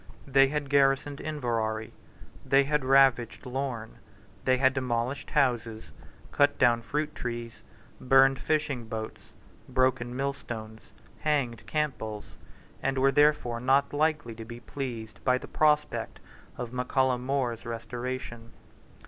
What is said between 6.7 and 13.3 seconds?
fruit trees, burned fishing boats, broken millstones, hanged Campbells, and were